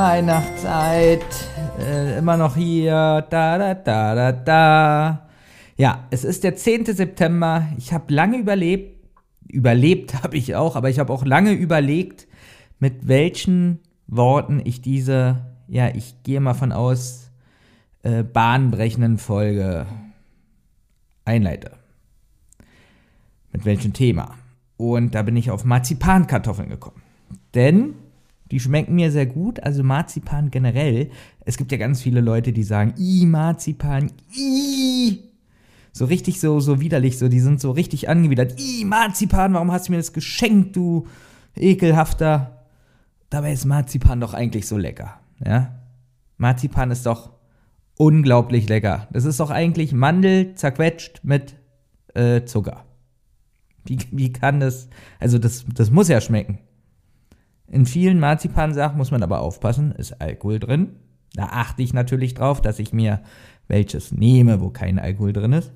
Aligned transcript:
Weihnachtszeit. 0.00 1.26
Äh, 1.78 2.16
immer 2.16 2.38
noch 2.38 2.56
hier. 2.56 3.26
Da, 3.28 3.58
da, 3.58 3.74
da, 3.74 4.14
da, 4.14 4.32
da. 4.32 5.28
Ja, 5.76 6.06
es 6.10 6.24
ist 6.24 6.42
der 6.42 6.56
10. 6.56 6.86
September. 6.86 7.68
Ich 7.76 7.92
habe 7.92 8.10
lange 8.12 8.38
überlebt. 8.38 8.98
Überlebt 9.46 10.22
habe 10.22 10.38
ich 10.38 10.54
auch, 10.54 10.74
aber 10.74 10.88
ich 10.88 10.98
habe 11.00 11.12
auch 11.12 11.26
lange 11.26 11.52
überlegt, 11.52 12.28
mit 12.78 13.08
welchen 13.08 13.80
Worten 14.06 14.62
ich 14.64 14.80
diese, 14.80 15.44
ja, 15.68 15.88
ich 15.94 16.22
gehe 16.22 16.40
mal 16.40 16.54
von 16.54 16.72
aus, 16.72 17.30
äh, 18.02 18.22
bahnbrechenden 18.22 19.18
Folge 19.18 19.84
einleite. 21.26 21.72
Mit 23.52 23.66
welchem 23.66 23.92
Thema. 23.92 24.36
Und 24.78 25.14
da 25.14 25.20
bin 25.20 25.36
ich 25.36 25.50
auf 25.50 25.66
Marzipankartoffeln 25.66 26.70
gekommen. 26.70 27.02
Denn 27.54 27.96
die 28.50 28.60
schmecken 28.60 28.94
mir 28.94 29.10
sehr 29.10 29.26
gut, 29.26 29.60
also 29.60 29.82
Marzipan 29.82 30.50
generell. 30.50 31.10
Es 31.44 31.56
gibt 31.56 31.72
ja 31.72 31.78
ganz 31.78 32.02
viele 32.02 32.20
Leute, 32.20 32.52
die 32.52 32.62
sagen, 32.62 32.94
i 32.98 33.26
Marzipan, 33.26 34.10
i 34.36 35.20
so 35.92 36.04
richtig 36.04 36.40
so 36.40 36.60
so 36.60 36.80
widerlich, 36.80 37.18
so 37.18 37.28
die 37.28 37.40
sind 37.40 37.60
so 37.60 37.70
richtig 37.70 38.08
angewidert. 38.08 38.60
I 38.60 38.84
Marzipan, 38.84 39.54
warum 39.54 39.72
hast 39.72 39.88
du 39.88 39.92
mir 39.92 39.98
das 39.98 40.12
geschenkt, 40.12 40.76
du 40.76 41.06
ekelhafter? 41.56 42.64
Dabei 43.28 43.52
ist 43.52 43.64
Marzipan 43.64 44.20
doch 44.20 44.34
eigentlich 44.34 44.66
so 44.66 44.76
lecker, 44.76 45.20
ja? 45.44 45.76
Marzipan 46.36 46.90
ist 46.90 47.06
doch 47.06 47.30
unglaublich 47.96 48.68
lecker. 48.68 49.08
Das 49.12 49.26
ist 49.26 49.40
doch 49.40 49.50
eigentlich 49.50 49.92
Mandel 49.92 50.54
zerquetscht 50.54 51.20
mit 51.22 51.54
äh, 52.14 52.44
Zucker. 52.44 52.84
Wie, 53.84 53.98
wie 54.10 54.32
kann 54.32 54.58
das? 54.58 54.88
Also 55.18 55.38
das, 55.38 55.66
das 55.74 55.90
muss 55.90 56.08
ja 56.08 56.20
schmecken. 56.20 56.58
In 57.70 57.86
vielen 57.86 58.18
Marzipansachen 58.18 58.98
muss 58.98 59.12
man 59.12 59.22
aber 59.22 59.40
aufpassen, 59.40 59.92
ist 59.92 60.20
Alkohol 60.20 60.58
drin. 60.58 60.96
Da 61.34 61.44
achte 61.44 61.82
ich 61.82 61.94
natürlich 61.94 62.34
drauf, 62.34 62.60
dass 62.60 62.80
ich 62.80 62.92
mir 62.92 63.20
welches 63.68 64.10
nehme, 64.10 64.60
wo 64.60 64.70
kein 64.70 64.98
Alkohol 64.98 65.32
drin 65.32 65.52
ist. 65.52 65.72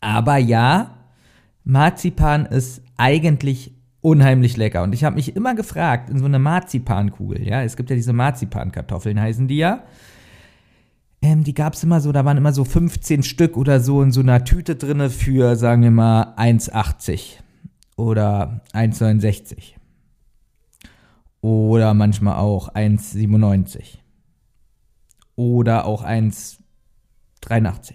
Aber 0.00 0.36
ja, 0.36 0.94
Marzipan 1.64 2.46
ist 2.46 2.82
eigentlich 2.96 3.74
unheimlich 4.00 4.56
lecker. 4.56 4.84
Und 4.84 4.94
ich 4.94 5.02
habe 5.02 5.16
mich 5.16 5.34
immer 5.34 5.56
gefragt, 5.56 6.08
in 6.10 6.18
so 6.18 6.24
eine 6.24 6.38
Marzipankugel, 6.38 7.46
ja, 7.46 7.62
es 7.62 7.76
gibt 7.76 7.90
ja 7.90 7.96
diese 7.96 8.12
Marzipankartoffeln, 8.12 9.20
heißen 9.20 9.48
die 9.48 9.58
ja. 9.58 9.82
Ähm, 11.20 11.42
die 11.42 11.54
gab 11.54 11.74
es 11.74 11.82
immer 11.82 12.00
so, 12.00 12.12
da 12.12 12.24
waren 12.24 12.36
immer 12.36 12.52
so 12.52 12.64
15 12.64 13.24
Stück 13.24 13.56
oder 13.56 13.80
so 13.80 14.00
in 14.02 14.12
so 14.12 14.20
einer 14.20 14.44
Tüte 14.44 14.76
drinne 14.76 15.10
für, 15.10 15.56
sagen 15.56 15.82
wir 15.82 15.90
mal, 15.90 16.34
1,80 16.36 17.40
oder 17.96 18.60
1,69 18.72 19.77
oder 21.40 21.94
manchmal 21.94 22.36
auch 22.36 22.74
1,97 22.74 23.98
oder 25.36 25.84
auch 25.84 26.04
1,83. 26.04 27.94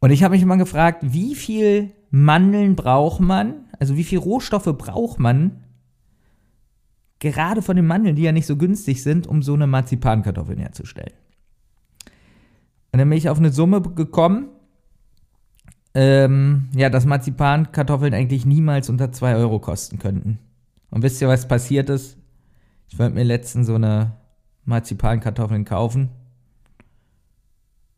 Und 0.00 0.10
ich 0.10 0.24
habe 0.24 0.34
mich 0.34 0.42
immer 0.42 0.56
gefragt, 0.56 0.98
wie 1.02 1.34
viel 1.34 1.92
Mandeln 2.10 2.74
braucht 2.74 3.20
man, 3.20 3.66
also 3.78 3.96
wie 3.96 4.04
viel 4.04 4.18
Rohstoffe 4.18 4.74
braucht 4.76 5.20
man, 5.20 5.62
gerade 7.20 7.62
von 7.62 7.76
den 7.76 7.86
Mandeln, 7.86 8.16
die 8.16 8.22
ja 8.22 8.32
nicht 8.32 8.46
so 8.46 8.56
günstig 8.56 9.02
sind, 9.02 9.28
um 9.28 9.42
so 9.42 9.54
eine 9.54 9.68
Marzipankartoffeln 9.68 10.58
herzustellen. 10.58 11.12
Und 12.90 12.98
dann 12.98 13.08
bin 13.08 13.16
ich 13.16 13.30
auf 13.30 13.38
eine 13.38 13.52
Summe 13.52 13.80
gekommen, 13.80 14.48
ähm, 15.94 16.68
ja, 16.74 16.90
dass 16.90 17.06
Marzipankartoffeln 17.06 18.12
eigentlich 18.12 18.44
niemals 18.44 18.90
unter 18.90 19.12
2 19.12 19.36
Euro 19.36 19.60
kosten 19.60 19.98
könnten. 19.98 20.38
Und 20.90 21.02
wisst 21.02 21.20
ihr, 21.22 21.28
was 21.28 21.46
passiert 21.46 21.88
ist? 21.88 22.18
Ich 22.92 22.98
wollte 22.98 23.14
mir 23.14 23.24
letztens 23.24 23.68
so 23.68 23.76
eine 23.76 24.12
Marzipankartoffeln 24.66 25.64
kaufen 25.64 26.10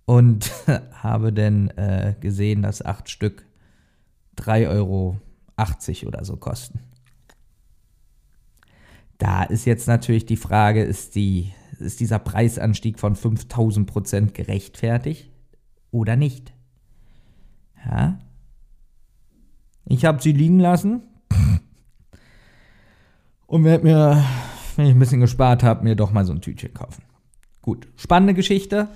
und 0.05 0.53
habe 0.93 1.33
dann 1.33 1.69
äh, 1.71 2.15
gesehen, 2.21 2.63
dass 2.63 2.81
acht 2.81 3.11
Stück 3.11 3.45
3,80 4.39 4.69
Euro 4.69 5.21
oder 6.07 6.25
so 6.25 6.37
kosten. 6.37 6.79
Da 9.19 9.43
ist 9.43 9.65
jetzt 9.65 9.89
natürlich 9.89 10.27
die 10.27 10.37
Frage, 10.37 10.85
ist, 10.85 11.17
die, 11.17 11.53
ist 11.81 11.99
dieser 11.99 12.21
Preisanstieg 12.21 13.01
von 13.01 13.17
5000 13.17 13.89
Prozent 13.89 14.33
gerechtfertigt 14.33 15.29
oder 15.91 16.15
nicht? 16.15 16.55
Ja. 17.85 18.21
Ich 19.87 20.05
habe 20.05 20.23
sie 20.23 20.33
liegen 20.33 20.61
lassen 20.61 21.03
und 23.49 23.65
werde 23.65 23.83
mir 23.83 24.25
wenn 24.77 24.87
ich 24.87 24.93
ein 24.93 24.99
bisschen 24.99 25.21
gespart 25.21 25.63
habe, 25.63 25.85
mir 25.85 25.97
doch 25.97 26.13
mal 26.13 26.25
so 26.25 26.33
ein 26.33 26.41
Tütchen 26.41 26.75
kaufen. 26.75 27.03
Gut, 27.63 27.89
spannende 27.97 28.35
Geschichte. 28.35 28.89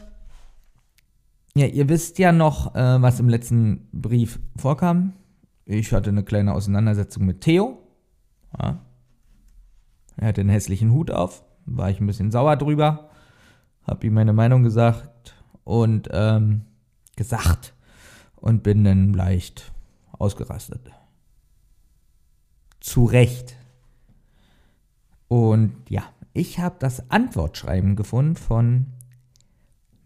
Ja, 1.55 1.66
ihr 1.66 1.89
wisst 1.89 2.19
ja 2.19 2.33
noch, 2.33 2.75
äh, 2.75 3.03
was 3.03 3.21
im 3.21 3.28
letzten 3.28 3.88
Brief 3.93 4.38
vorkam. 4.56 5.15
Ich 5.65 5.93
hatte 5.93 6.11
eine 6.11 6.22
kleine 6.22 6.55
Auseinandersetzung 6.55 7.27
mit 7.27 7.41
Theo. 7.41 7.78
Ja. 8.59 8.81
Er 10.17 10.28
hatte 10.28 10.41
einen 10.41 10.50
hässlichen 10.50 10.93
Hut 10.93 11.11
auf, 11.11 11.44
war 11.67 11.91
ich 11.91 12.00
ein 12.00 12.06
bisschen 12.06 12.31
sauer 12.31 12.56
drüber, 12.56 13.11
habe 13.87 14.06
ihm 14.06 14.15
meine 14.15 14.33
Meinung 14.33 14.62
gesagt 14.62 15.34
und 15.65 16.09
ähm, 16.12 16.62
gesagt 17.17 17.75
und 18.37 18.62
bin 18.62 18.84
dann 18.84 19.12
leicht 19.12 19.72
ausgerastet. 20.12 20.91
Zu 22.81 23.05
Recht. 23.05 23.58
Und 25.59 25.73
ja, 25.89 26.05
ich 26.35 26.61
habe 26.61 26.77
das 26.79 27.11
Antwortschreiben 27.11 27.97
gefunden 27.97 28.37
von 28.37 28.87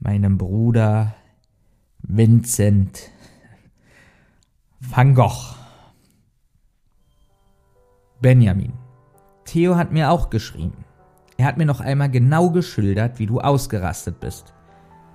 meinem 0.00 0.38
Bruder 0.38 1.14
Vincent 1.98 3.10
van 4.80 5.14
Gogh. 5.14 5.54
Benjamin. 8.22 8.72
Theo 9.44 9.76
hat 9.76 9.92
mir 9.92 10.10
auch 10.10 10.30
geschrieben. 10.30 10.86
Er 11.36 11.44
hat 11.44 11.58
mir 11.58 11.66
noch 11.66 11.80
einmal 11.80 12.10
genau 12.10 12.48
geschildert, 12.48 13.18
wie 13.18 13.26
du 13.26 13.42
ausgerastet 13.42 14.20
bist. 14.20 14.54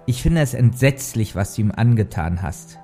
Ich 0.06 0.22
finde 0.22 0.42
es 0.42 0.54
entsetzlich, 0.54 1.36
was 1.36 1.56
du 1.56 1.62
ihm 1.62 1.72
angetan 1.72 2.44
hast. 2.44 2.78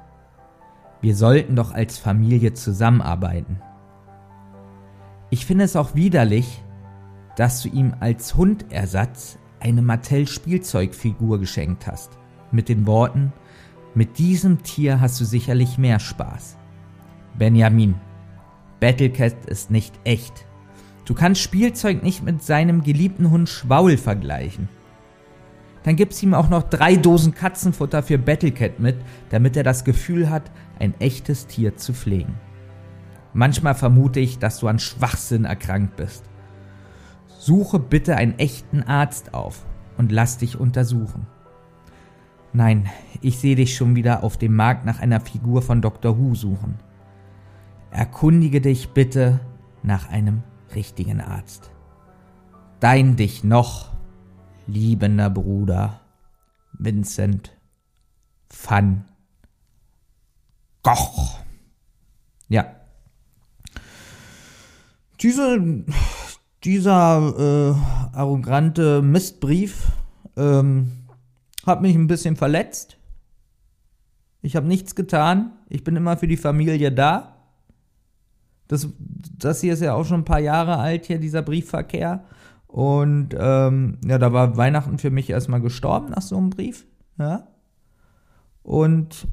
Wir 1.02 1.16
sollten 1.16 1.56
doch 1.56 1.72
als 1.72 2.00
Familie 2.00 2.54
zusammenarbeiten. 2.54 3.62
Ich 5.30 5.46
finde 5.46 5.66
es 5.66 5.76
auch 5.76 5.94
widerlich, 5.94 6.64
dass 7.36 7.62
du 7.62 7.70
ihm 7.70 7.94
als 8.00 8.36
Hundersatz 8.36 9.38
eine 9.60 9.82
Mattel-Spielzeugfigur 9.82 11.40
geschenkt 11.40 11.88
hast. 11.88 12.18
Mit 12.52 12.70
den 12.70 12.86
Worten, 12.86 13.34
mit 13.96 14.18
diesem 14.18 14.64
Tier 14.64 15.00
hast 15.02 15.20
du 15.22 15.26
sicherlich 15.26 15.78
mehr 15.78 16.00
Spaß. 16.00 16.58
Benjamin, 17.38 17.96
Battlecat 18.80 19.46
ist 19.46 19.72
nicht 19.72 19.94
echt. 20.04 20.46
Du 21.06 21.14
kannst 21.14 21.42
Spielzeug 21.42 22.04
nicht 22.04 22.24
mit 22.24 22.44
seinem 22.44 22.84
geliebten 22.84 23.32
Hund 23.32 23.50
Schwaul 23.50 23.98
vergleichen. 23.98 24.70
Dann 25.84 25.96
gibst 25.96 26.24
ihm 26.24 26.34
auch 26.34 26.50
noch 26.50 26.64
drei 26.64 26.96
Dosen 26.96 27.34
Katzenfutter 27.34 28.04
für 28.04 28.18
Battlecat 28.18 28.80
mit, 28.80 28.96
damit 29.30 29.58
er 29.58 29.64
das 29.64 29.84
Gefühl 29.84 30.30
hat, 30.30 30.52
ein 30.80 30.94
echtes 31.00 31.48
Tier 31.48 31.76
zu 31.76 31.94
pflegen. 31.94 32.36
Manchmal 33.34 33.76
vermute 33.76 34.20
ich, 34.20 34.40
dass 34.40 34.60
du 34.60 34.68
an 34.68 34.80
Schwachsinn 34.80 35.46
erkrankt 35.46 35.96
bist. 35.98 36.24
Suche 37.46 37.78
bitte 37.78 38.16
einen 38.16 38.40
echten 38.40 38.84
Arzt 38.84 39.34
auf 39.34 39.66
und 39.98 40.14
lass 40.14 40.38
dich 40.38 40.58
untersuchen. 40.58 41.28
Nein, 42.54 42.90
ich 43.20 43.38
sehe 43.38 43.58
dich 43.58 43.76
schon 43.76 43.98
wieder 43.98 44.24
auf 44.24 44.38
dem 44.38 44.56
Markt 44.56 44.86
nach 44.86 45.02
einer 45.02 45.20
Figur 45.20 45.62
von 45.62 45.82
Dr. 45.82 46.18
Who 46.18 46.36
suchen. 46.36 46.76
Erkundige 47.92 48.62
dich 48.62 48.92
bitte 48.92 49.42
nach 49.82 50.10
einem 50.10 50.44
richtigen 50.74 51.20
Arzt. 51.20 51.70
Dein 52.80 53.18
dich 53.18 53.44
noch 53.44 53.92
liebender 54.66 55.30
Bruder 55.30 56.00
Vincent 56.72 57.58
van 58.48 59.04
Gogh. 60.82 61.40
Ja. 62.48 62.68
Diese 65.20 65.84
dieser 66.64 67.76
äh, 68.14 68.16
arrogante 68.16 69.02
Mistbrief 69.02 69.92
ähm, 70.38 70.92
hat 71.66 71.82
mich 71.82 71.96
ein 71.96 72.08
bisschen 72.08 72.36
verletzt. 72.36 72.98
Ich 74.42 74.56
habe 74.56 74.68
nichts 74.68 74.96
getan. 74.96 75.54
Ich 75.70 75.84
bin 75.84 75.96
immer 75.96 76.18
für 76.18 76.28
die 76.28 76.38
Familie 76.38 76.92
da. 76.92 77.38
Das, 78.68 78.88
das 79.38 79.62
hier 79.62 79.74
ist 79.74 79.82
ja 79.82 79.94
auch 79.94 80.06
schon 80.06 80.22
ein 80.22 80.26
paar 80.26 80.40
Jahre 80.40 80.78
alt, 80.78 81.06
hier 81.06 81.20
dieser 81.20 81.42
Briefverkehr. 81.42 82.24
Und 82.68 83.36
ähm, 83.38 84.00
ja, 84.06 84.18
da 84.18 84.34
war 84.34 84.58
Weihnachten 84.58 84.98
für 84.98 85.12
mich 85.12 85.30
erstmal 85.30 85.62
gestorben 85.62 86.10
nach 86.10 86.22
so 86.22 86.38
einem 86.38 86.50
Brief. 86.50 86.86
Ja. 87.18 87.48
Und 88.64 89.28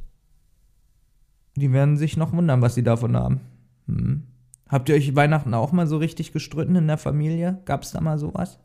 die 1.56 1.72
werden 1.72 1.96
sich 1.96 2.16
noch 2.16 2.32
wundern, 2.32 2.60
was 2.60 2.74
sie 2.74 2.82
davon 2.82 3.16
haben. 3.16 3.40
Hm. 3.86 4.29
Habt 4.70 4.88
ihr 4.88 4.94
euch 4.94 5.16
Weihnachten 5.16 5.52
auch 5.52 5.72
mal 5.72 5.88
so 5.88 5.96
richtig 5.96 6.32
gestritten 6.32 6.76
in 6.76 6.86
der 6.86 6.96
Familie? 6.96 7.58
Gab 7.64 7.82
es 7.82 7.90
da 7.90 8.00
mal 8.00 8.18
sowas? 8.18 8.60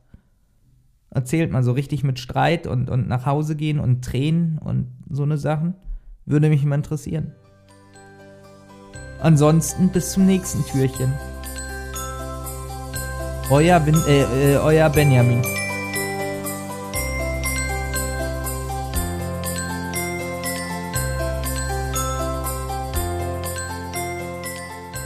Erzählt 1.10 1.52
mal 1.52 1.64
so 1.64 1.72
richtig 1.72 2.04
mit 2.04 2.20
Streit 2.20 2.68
und, 2.68 2.92
und 2.92 3.08
nach 3.08 3.26
Hause 3.26 3.56
gehen 3.56 3.80
und 3.80 4.06
Tränen 4.06 4.60
und 4.60 4.88
so 5.10 5.24
eine 5.24 5.40
Sachen. 5.40 5.74
Würde 6.26 6.50
mich 6.50 6.64
mal 6.64 6.76
interessieren. 6.76 7.32
Ansonsten 9.20 9.90
bis 9.90 10.12
zum 10.12 10.28
nächsten 10.28 10.64
Türchen. 10.66 11.12
Euer, 13.50 13.84
Win 13.86 13.96
äh, 14.08 14.54
äh, 14.54 14.58
euer 14.58 14.90
Benjamin. 14.90 15.42